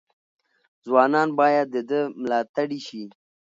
[0.85, 3.03] ځوانان باید د ده ملاتړي شي.